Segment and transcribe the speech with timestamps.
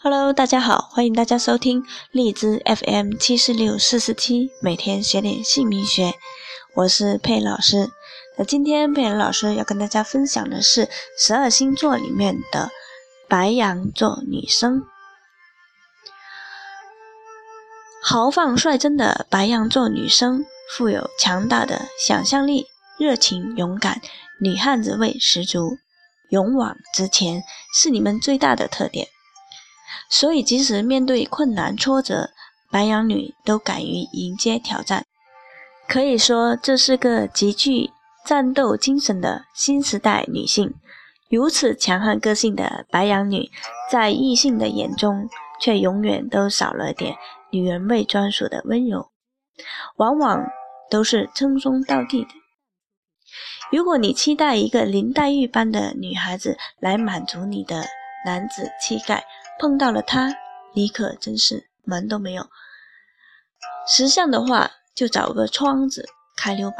[0.00, 6.14] Hello，大家好，欢迎大家收听荔枝 FM 七四六四四七，每天学点姓名学，
[6.76, 7.90] 我是佩老师。
[8.36, 10.88] 那今天佩老师要跟大家分享的是
[11.18, 12.70] 十二星座里面的
[13.28, 14.84] 白羊座女生。
[18.00, 20.44] 豪放率真的白羊座女生，
[20.76, 22.66] 富有强大的想象力，
[23.00, 24.00] 热情勇敢，
[24.40, 25.76] 女汉子味十足，
[26.30, 27.42] 勇往直前
[27.74, 29.08] 是你们最大的特点。
[30.10, 32.30] 所以，即使面对困难挫折，
[32.70, 35.04] 白羊女都敢于迎接挑战。
[35.88, 37.90] 可以说，这是个极具
[38.26, 40.74] 战斗精神的新时代女性。
[41.30, 43.50] 如此强悍个性的白羊女，
[43.90, 45.28] 在异性的眼中，
[45.60, 47.16] 却永远都少了点
[47.50, 49.10] 女人味专属的温柔，
[49.96, 50.46] 往往
[50.90, 52.30] 都是称兄道弟的。
[53.70, 57.84] 如果你期待一个林黛玉般的女孩子来满足你的
[58.24, 59.22] 男子气概，
[59.58, 60.34] 碰到了他，
[60.72, 62.46] 你可真是门都没有。
[63.86, 66.76] 识相的话，就找个窗子开溜吧。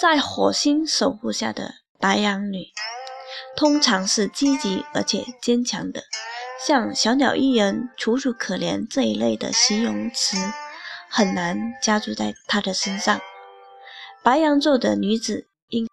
[0.00, 2.66] 在火星守护下的白羊女，
[3.56, 6.02] 通常是积极而且坚强的，
[6.66, 10.36] 像小鸟依人、楚楚可怜这一类的形容词，
[11.08, 13.20] 很难加注在她的身上。
[14.24, 15.88] 白羊座的女子应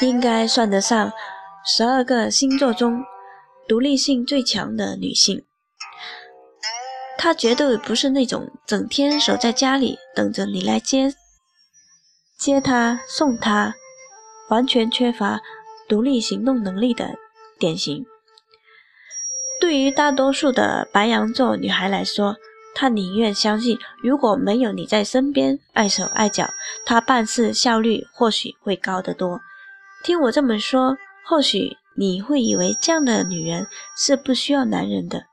[0.00, 1.12] 应该算得上
[1.64, 3.02] 十二个星座中。
[3.68, 5.44] 独立性最强的女性，
[7.18, 11.12] 她绝对不是那种整天守在家里等着你来接
[12.38, 13.74] 接她送她，
[14.48, 15.42] 完全缺乏
[15.86, 17.16] 独立行动能力的
[17.58, 18.06] 典型。
[19.60, 22.36] 对于大多数的白羊座女孩来说，
[22.74, 26.48] 她宁愿相信，如果没有你在身边碍手碍脚，
[26.86, 29.38] 她办事效率或许会高得多。
[30.02, 30.96] 听我这么说，
[31.26, 31.76] 或许。
[31.98, 35.24] 你会以为这样的女人是不需要男人的，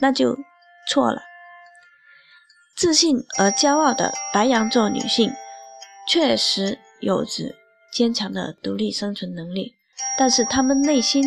[0.00, 0.36] 那就
[0.86, 1.22] 错了。
[2.76, 5.32] 自信而骄傲的白羊座女性
[6.06, 7.54] 确实有着
[7.90, 9.72] 坚强的独立生存能力，
[10.18, 11.24] 但是她们内心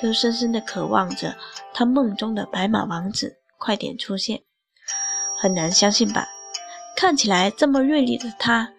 [0.00, 1.36] 都深深的渴望着
[1.72, 4.42] 她梦中的白马王子快点出现。
[5.38, 6.26] 很难相信吧？
[6.96, 8.72] 看起来这么锐利的她，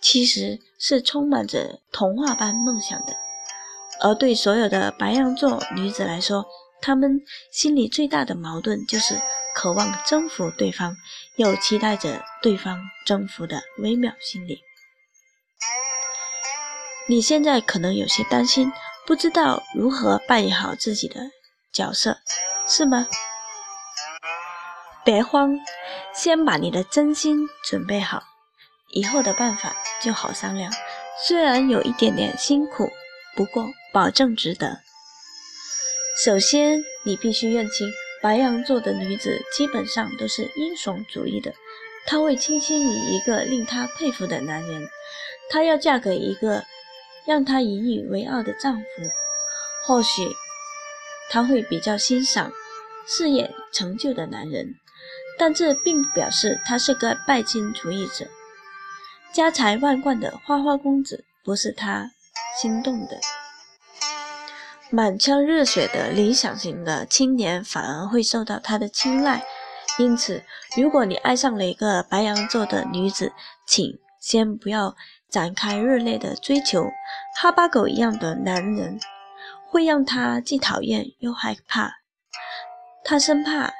[0.00, 3.14] 其实是充满着童话般梦想的。
[4.04, 6.44] 而对所有的白羊座女子来说，
[6.82, 9.18] 她们心里最大的矛盾就是
[9.54, 10.94] 渴望征服对方，
[11.36, 14.60] 又期待着对方征服的微妙心理。
[17.08, 18.70] 你现在可能有些担心，
[19.06, 21.30] 不知道如何扮演好自己的
[21.72, 22.18] 角色，
[22.68, 23.06] 是吗？
[25.02, 25.58] 别慌，
[26.14, 28.22] 先把你的真心准备好，
[28.90, 30.70] 以后的办法就好商量。
[31.26, 32.90] 虽然有一点点辛苦。
[33.36, 34.80] 不过，保证值得。
[36.24, 37.90] 首先，你必须认清，
[38.22, 41.52] 白羊座的女子基本上都是英雄主义的。
[42.06, 44.88] 她会倾心于一个令她佩服的男人，
[45.50, 46.64] 她要嫁给一个
[47.26, 48.84] 让她引以为傲的丈夫。
[49.86, 50.28] 或许，
[51.30, 52.52] 她会比较欣赏
[53.06, 54.76] 事业成就的男人，
[55.36, 58.26] 但这并不表示她是个拜金主义者。
[59.32, 62.12] 家财万贯的花花公子不是她。
[62.60, 63.18] 心动的、
[64.90, 69.44] 满腔热血的理想型的青年，反而会受到他的青睐。
[69.98, 70.42] 因此，
[70.76, 73.32] 如果你爱上了一个白羊座的女子，
[73.66, 74.96] 请先不要
[75.28, 76.90] 展开热烈的追求。
[77.36, 78.98] 哈巴狗一样的男人
[79.68, 81.92] 会让他既讨厌又害怕，
[83.04, 83.72] 他生怕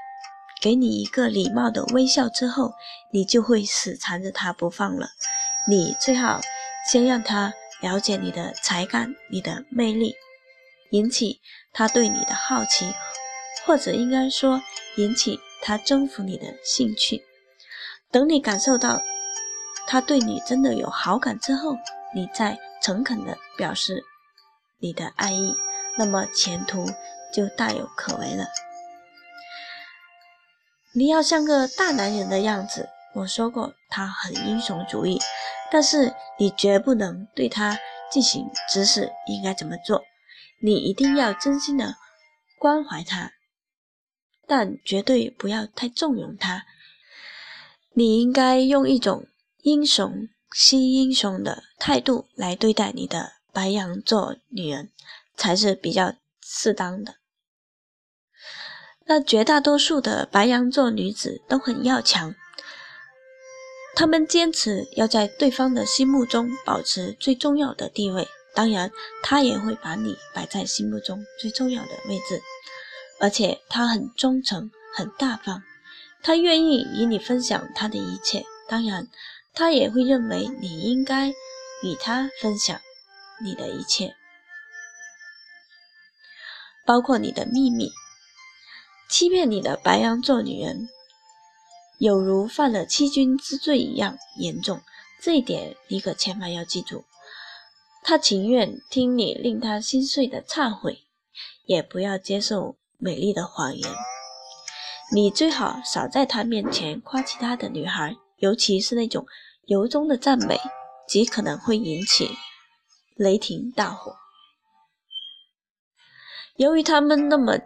[0.60, 2.72] 给你一个礼貌的微笑之后，
[3.12, 5.08] 你就会死缠着他不放了。
[5.68, 6.40] 你最好
[6.90, 7.52] 先让他。
[7.84, 10.16] 了解你的才干，你的魅力，
[10.90, 12.94] 引起他对你的好奇，
[13.66, 14.62] 或者应该说
[14.96, 17.22] 引起他征服你的兴趣。
[18.10, 19.02] 等你感受到
[19.86, 21.76] 他对你真的有好感之后，
[22.14, 24.02] 你再诚恳地表示
[24.78, 25.54] 你的爱意，
[25.98, 26.86] 那么前途
[27.34, 28.46] 就大有可为了。
[30.94, 32.88] 你要像个大男人的样子。
[33.14, 35.20] 我说过，他很英雄主义。
[35.70, 37.78] 但是你绝不能对他
[38.10, 40.04] 进行指使应该怎么做，
[40.60, 41.96] 你一定要真心的
[42.58, 43.32] 关怀他，
[44.46, 46.64] 但绝对不要太纵容他。
[47.94, 49.26] 你应该用一种
[49.62, 54.90] 英雄惜英雄的态度来对待你的白羊座女人，
[55.36, 57.16] 才是比较适当的。
[59.06, 62.34] 那绝大多数的白羊座女子都很要强。
[63.96, 68.90] 他们坚持要在对方的心目中保持最重要的地位，当然，
[69.22, 72.42] 他也会把你摆在心目中最重要的位置。
[73.20, 75.62] 而且，他很忠诚，很大方，
[76.22, 78.44] 他愿意与你分享他的一切。
[78.68, 79.06] 当然，
[79.54, 82.80] 他也会认为你应该与他分享
[83.42, 84.16] 你的一切，
[86.84, 87.92] 包括你的秘密。
[89.08, 90.88] 欺骗你的白羊座女人，
[91.98, 94.80] 有如犯了欺君之罪一样严重。
[95.22, 97.04] 这一点你可千万要记住。
[98.02, 101.04] 他情愿听你令他心碎的忏悔，
[101.64, 103.90] 也不要接受美丽的谎言。
[105.12, 109.26] 你最好少在他面前夸其他的女孩，尤其是那种
[109.66, 110.60] 由衷的赞美，
[111.08, 112.28] 极可能会引起
[113.16, 114.16] 雷霆大火。
[116.56, 117.58] 由于他们那么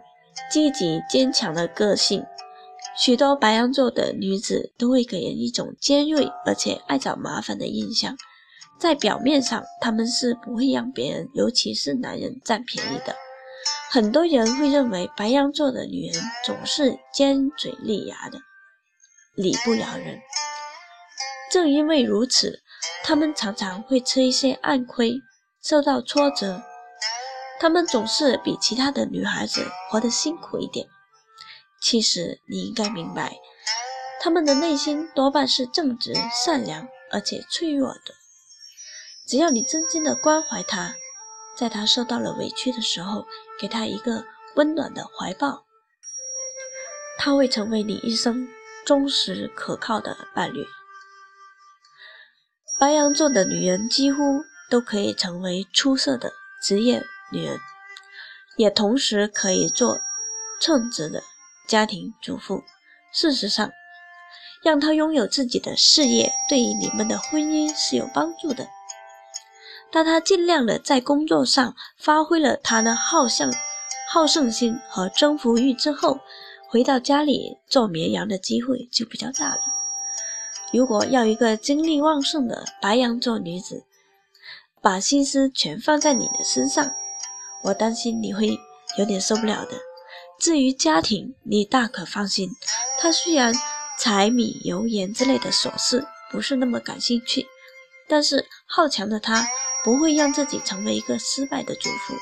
[0.49, 2.25] 积极坚强的个性，
[2.99, 8.17] 许多白羊座的女子都会给人一种尖锐而且爱找麻烦的印象。
[8.77, 13.15] 在表面上，他们是不会让别人，尤其是男人占便宜的。
[13.89, 18.39] 很多人会认为白羊座的女人总是尖嘴利牙的，
[19.35, 20.19] 理不饶人。
[21.51, 22.61] 正因为如此，
[23.03, 25.19] 他们常常会吃一些暗亏，
[25.61, 26.61] 受到挫折。
[27.59, 30.87] 他们总是比其他的女孩子活得辛苦一点。
[31.81, 33.37] 其实你应该明白，
[34.21, 36.13] 他们的内心多半是正直、
[36.45, 38.15] 善良而且脆弱的。
[39.27, 40.95] 只要你真心的关怀他，
[41.57, 43.25] 在他受到了委屈的时候，
[43.59, 45.65] 给他一个温暖的怀抱，
[47.17, 48.47] 他会成为你一生
[48.85, 50.65] 忠实可靠的伴侣。
[52.79, 56.31] 白羊座的女人几乎都可以成为出色的
[56.63, 57.59] 职业女人，
[58.57, 59.99] 也同时可以做
[60.59, 61.23] 称职的
[61.69, 62.63] 家庭主妇。
[63.13, 63.71] 事实上，
[64.63, 68.67] 让她拥有自己的事业，对于你们的婚姻是有帮助的。
[69.91, 73.51] 当他尽量的在工作上发挥了他的好胜、
[74.11, 76.19] 好胜心和征服欲之后，
[76.67, 79.61] 回到家里做绵羊的机会就比较大了。
[80.71, 83.83] 如果要一个精力旺盛的白羊座女子
[84.79, 86.91] 把心思全放在你的身上，
[87.63, 88.55] 我担心你会
[88.99, 89.88] 有点受不了的。
[90.39, 92.49] 至于家庭，你大可放心，
[92.99, 93.53] 他虽然
[93.99, 97.45] 柴米油盐之类的琐事不是那么感兴趣，
[98.07, 99.45] 但是好强的他。
[99.81, 102.13] 不会让自己成为一个失败的主妇。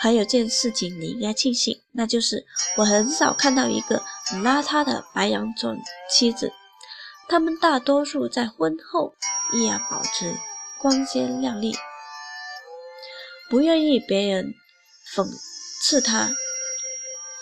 [0.00, 2.44] 还有件事情你应该庆幸，那就是
[2.76, 4.02] 我很少看到一个
[4.42, 5.72] 邋遢的白羊座
[6.10, 6.52] 妻子，
[7.28, 9.14] 他们大多数在婚后
[9.52, 10.34] 依然保持
[10.80, 11.72] 光鲜亮丽，
[13.48, 14.52] 不愿意别人
[15.14, 15.24] 讽
[15.84, 16.28] 刺他、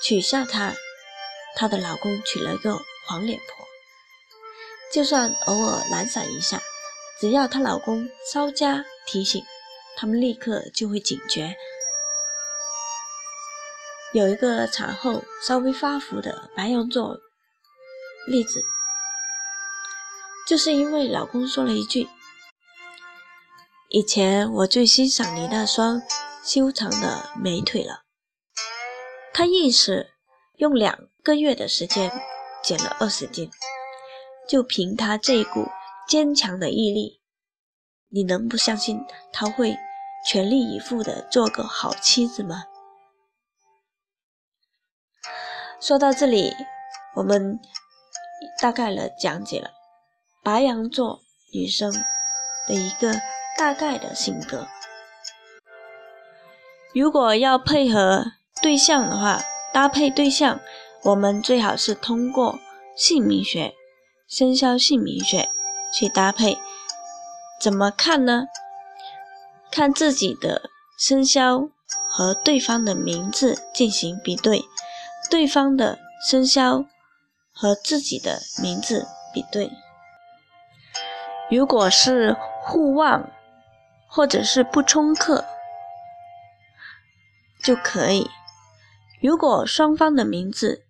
[0.02, 0.74] 取笑她。
[1.54, 3.66] 她的老公娶了个黄脸婆，
[4.92, 6.60] 就算偶尔懒散一下。
[7.20, 9.44] 只要她老公稍加提醒，
[9.96, 11.56] 他们立刻就会警觉。
[14.12, 17.18] 有一个产后稍微发福的白羊座
[18.26, 18.62] 例子，
[20.48, 22.08] 就是因为老公说了一句
[23.88, 26.02] ：“以前我最欣赏你那双
[26.44, 28.02] 修长的美腿了。”
[29.34, 30.12] 他硬是
[30.56, 32.10] 用两个月的时间
[32.62, 33.50] 减了二十斤，
[34.48, 35.66] 就凭他这一股。
[36.08, 37.22] 坚强的毅力，
[38.08, 39.00] 你能不相信
[39.32, 39.74] 他会
[40.28, 42.64] 全力以赴的做个好妻子吗？
[45.80, 46.52] 说到这里，
[47.14, 47.58] 我们
[48.60, 49.70] 大概了讲解了
[50.42, 51.22] 白羊座
[51.54, 51.90] 女生
[52.68, 53.14] 的一个
[53.56, 54.66] 大概的性格。
[56.92, 58.24] 如果要配合
[58.62, 59.40] 对象的话，
[59.72, 60.60] 搭配对象，
[61.02, 62.58] 我们最好是通过
[62.96, 63.74] 姓名学、
[64.26, 65.48] 生肖姓名学。
[65.94, 66.56] 去搭配，
[67.60, 68.46] 怎么看呢？
[69.70, 71.68] 看自己的生肖
[72.08, 74.64] 和对方的名字进行比对，
[75.30, 76.86] 对方的生肖
[77.52, 79.70] 和自己的名字比对。
[81.50, 83.28] 如果是互旺
[84.08, 85.44] 或者是不冲克
[87.62, 88.30] 就可以。
[89.22, 90.82] 如果双方的名字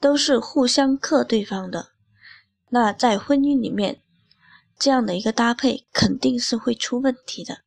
[0.00, 1.88] 都是互相克对方的，
[2.70, 4.00] 那在婚姻里面。
[4.78, 7.60] 这样的一个搭配肯定是会出问题的。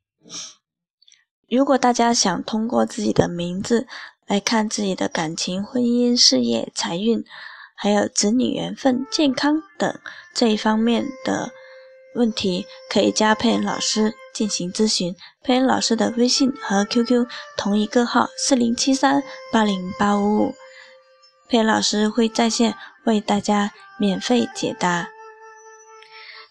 [1.49, 3.87] 如果大家想通过自己的名字
[4.27, 7.25] 来看自己的感情、婚姻、事业、财运，
[7.73, 9.99] 还有子女缘分、健康等
[10.35, 11.49] 这一方面的
[12.13, 15.13] 问题，可以加佩恩老师进行咨询。
[15.43, 17.27] 佩恩老师的微信和 QQ
[17.57, 20.55] 同一个号：四零七三八零八五五，
[21.49, 25.09] 佩恩老师会在线为大家免费解答。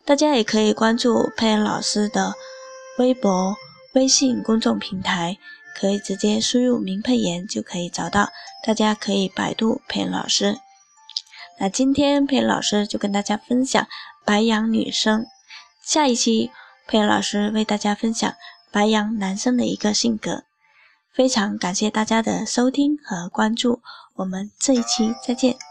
[0.05, 2.35] 大家也可以关注佩恩老师的
[2.99, 3.57] 微博、
[3.95, 5.39] 微信公众平台，
[5.75, 8.29] 可以直接输入“明佩言”就可以找到。
[8.67, 10.59] 大家可以百度佩恩老师。
[11.59, 13.87] 那今天佩恩老师就跟大家分享
[14.27, 15.25] 白羊女生，
[15.83, 16.51] 下一期
[16.89, 18.35] 佩恩老师为大家分享
[18.73, 20.45] 白羊男生的一个性格。
[21.13, 23.83] 非常感谢大家的收听和关注，
[24.15, 25.68] 我们这一期再见。